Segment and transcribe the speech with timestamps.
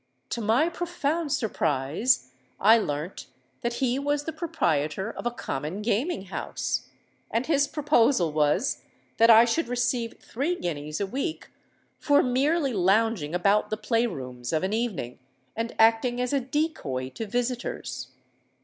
[0.29, 3.27] To my profound surprise I learnt
[3.61, 6.87] that he was the proprietor of a common gaming house;
[7.29, 8.81] and his proposal was
[9.17, 11.51] that I should receive three guineas a week
[11.99, 15.19] for merely lounging about the play rooms of an evening,
[15.55, 18.07] and acting as a decoy to visitors.